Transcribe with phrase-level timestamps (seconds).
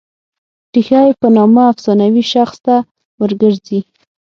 [0.73, 2.75] ریښه یې په نامه افسانوي شخص ته
[3.19, 3.79] ور ګرځي.